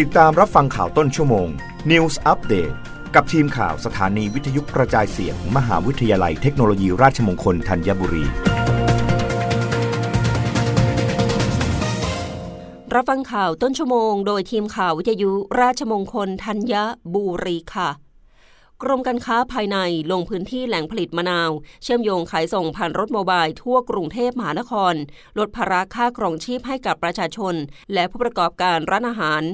[0.00, 1.48] ติดตามรับฟังข่าวต้นชั่วโมง
[1.90, 2.74] News Update
[3.14, 8.24] กับทีมข่าวสถานีวิทยุกระจายเสียงมมหาวิทยาลัยเทคโนโลยีราชมงคลธัญบุรี
[12.94, 16.74] รับฟังข่าวต้นชั่วโมง โดยทีมข่าววิทยุราชมงคลธัญ
[17.14, 17.90] บุรีค่ะ
[18.82, 19.78] กรมการค้าภายใน
[20.12, 21.50] ลงพื้นที่แหล่งผลิตมะนาว
[21.82, 24.94] เชื่อมโยงขายส่งผ่านรถโมบายทั่วกรุงเทพมหานคร
[25.38, 27.54] ลดภาระค่าครองชีพให้กับประชาชน
[27.92, 29.44] และผู้ประกอบการร้านอาหาร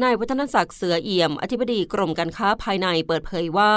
[0.00, 3.72] นายวัฒนศักดิ์เสือเอี่ยม อธิบดีกรมการค้าภายในเปิดเผยว่า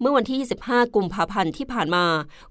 [0.00, 2.04] เมื่อวันที่ 25 กุมภาพันธ์ที่ผ่านมา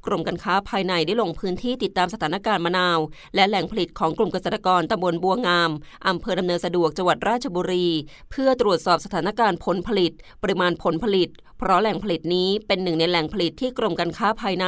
[0.05, 2.99] กรมการค้าภายในได้ลงพื้นที่ติดตามสถานการณ์มะนาว
[3.35, 5.71] และแหล่งผลิตของกลุ่มเกษตรกรตำบลบัวงาม
[6.07, 7.88] อำเภอดำเนินสะดวกจังหวัดราชบุรี
[8.31, 10.12] เพื่อตรวจสอบสถานการณ์ผลผลิต
[10.43, 11.30] ปริมาณผลผลิต
[11.66, 14.67] เพราะแหล่งผลิตนี้เป็นหนึ่งในแหล่งผลิตที่กรมการค้าภายใน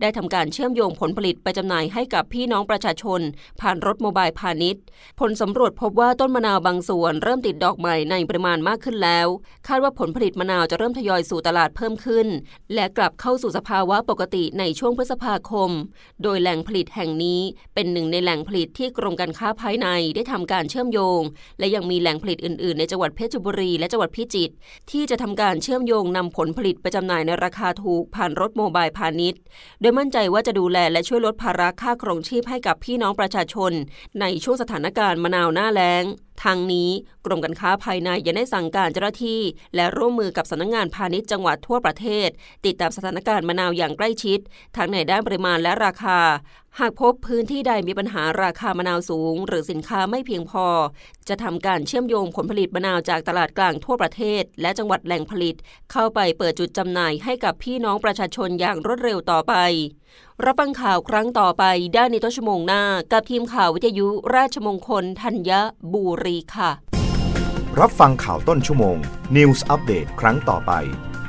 [0.00, 3.20] ได้ทำการเชื่อมโยงผลผลิตไปจำหน่ายให้กับพี่น้องประชาชน
[3.60, 4.82] ผ่านรถโมบายพาณิชย์
[5.20, 9.26] ผลสำรวจพบว่าต้นมะนาวบางส่วนเริ่มติดดอกใหม่ในปริมาณมากขึ้นแล้ว
[9.66, 12.26] คาดว่าผลผลิตมะนาวจะเริ่มทยอยสู่ตลาดเพิ่มขึ้น
[12.74, 15.70] และกลับเข้าสู่สภาวะปกติในช่วงพฤษภาคม
[16.22, 17.40] โดยแหล่งผลิตแห่งนี้
[17.74, 21.20] เป็นหนึ่งในแหล่งผลิตที่กรมการค้าภายในได้ทำการเชื่อมโยง
[21.58, 24.54] และยังมีแหล่งผลิตอื่น ๆ ในจังหวัดเพชรบุรีและจังหวัดพิจิตร
[24.90, 29.40] ที่จะทำการเชื่อมโยงนำผลผลิตไปจำหน่ายในราคาถูกผ่านรถโมบายพาณิชย์
[29.80, 33.72] โดยมั่นใจว่าจะดูแลและช่วยลดภาระค่าครองชีพให้กับพี่น้องประชาชน
[34.20, 36.04] ในช่วงสถานการณ์มะนาวหน้าแล้ง
[36.44, 36.90] ทางนี้
[37.24, 39.40] กรมการค้าภายในยังได้สั่งการเจ้าหน้าที่
[39.74, 42.28] และร่วมมือกับสำนักงงานพาณิชย์จังหวัดทั่วประเทศ
[42.64, 44.38] ติดตามสถานการณ์มะนาวอย่างใกล้ชิด
[44.76, 46.18] ทั้งในด้านปริมาณและราคา
[46.80, 50.66] หากพบพื้นที่ใดมีปัญหาราคามะนาวสูง หรือสินค้าไม่เพียงพอ
[51.28, 55.54] จะทำการเชื่อมโยงผลผลิตมะนาวจากตลาดกลางทั่วประเทศ และจังหวัดแหล่งผลิต
[55.92, 59.54] เข้าไปเปิดจุดจำหน่ายให้กับพี่น้องประชาชนอย่างรวดเร็วต่อไป
[60.44, 62.82] รับฟังข่าวครั้งต่อไปได้ในต้นชั่วโมงหน้า
[63.12, 65.50] กับทีมข่าววิทยุราชมงคลธัญ
[65.92, 66.70] บุรีค่ะ
[67.80, 68.96] รับฟังข่าวต้นชั่วโมง
[69.36, 70.72] News อัปเดตครั้งต่อไป